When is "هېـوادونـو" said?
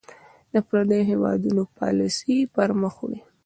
1.11-1.63